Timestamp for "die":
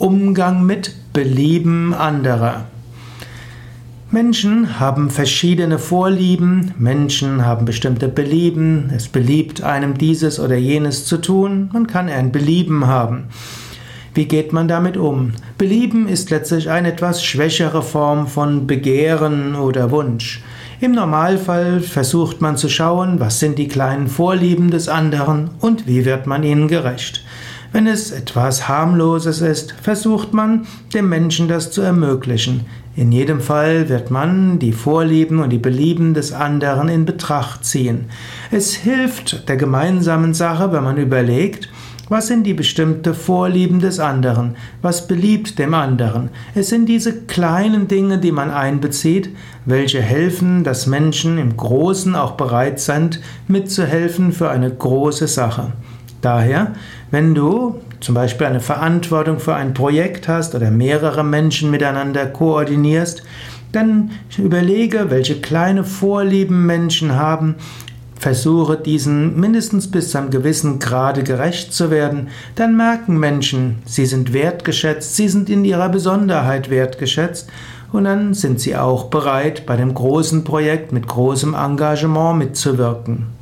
23.58-23.68, 34.58-34.72, 35.50-35.58, 42.42-42.54, 48.18-48.32